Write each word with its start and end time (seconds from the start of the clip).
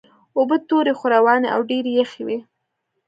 اوبه 0.37 0.57
تورې 0.67 0.93
خو 0.97 1.05
روانې 1.15 1.47
او 1.55 1.61
ډېرې 1.69 1.91
یخې 1.99 2.21
وې. 2.27 2.39